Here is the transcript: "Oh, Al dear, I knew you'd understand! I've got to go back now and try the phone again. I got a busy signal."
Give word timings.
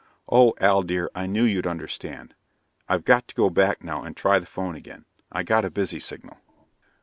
"Oh, 0.27 0.55
Al 0.59 0.81
dear, 0.81 1.11
I 1.13 1.27
knew 1.27 1.43
you'd 1.43 1.67
understand! 1.67 2.33
I've 2.89 3.05
got 3.05 3.27
to 3.27 3.35
go 3.35 3.51
back 3.51 3.83
now 3.83 4.01
and 4.01 4.17
try 4.17 4.39
the 4.39 4.47
phone 4.47 4.73
again. 4.73 5.05
I 5.31 5.43
got 5.43 5.63
a 5.63 5.69
busy 5.69 5.99
signal." 5.99 6.39